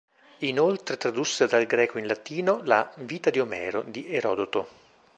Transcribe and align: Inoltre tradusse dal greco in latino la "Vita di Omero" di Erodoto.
Inoltre 0.39 0.97
tradusse 0.97 1.45
dal 1.45 1.67
greco 1.67 1.99
in 1.99 2.07
latino 2.07 2.61
la 2.63 2.91
"Vita 2.95 3.29
di 3.29 3.39
Omero" 3.39 3.83
di 3.83 4.11
Erodoto. 4.11 4.67